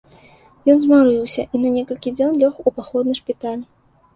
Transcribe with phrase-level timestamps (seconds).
[0.73, 3.63] Ён змарыўся і на некалькі дзён лёг у паходны шпіталь.